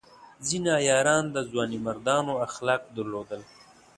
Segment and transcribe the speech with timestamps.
[0.47, 3.41] ځینې عیاران د ځوانمردانو اخلاق درلودل.